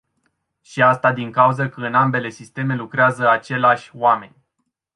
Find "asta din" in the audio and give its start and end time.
0.81-1.31